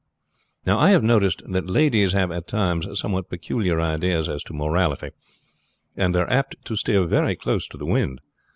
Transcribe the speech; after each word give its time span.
"Now, 0.65 0.79
I 0.79 0.89
have 0.89 1.03
noticed 1.03 1.43
that 1.45 1.69
ladies 1.69 2.13
have 2.13 2.31
at 2.31 2.47
times 2.47 2.99
somewhat 2.99 3.29
peculiar 3.29 3.79
ideas 3.79 4.27
as 4.27 4.41
to 4.45 4.51
morality, 4.55 5.11
and 5.95 6.15
are 6.15 6.27
apt 6.27 6.55
to 6.65 6.75
steer 6.75 7.05
very 7.05 7.35
close 7.35 7.67
to 7.67 7.77
the 7.77 7.85
wind. 7.85 8.19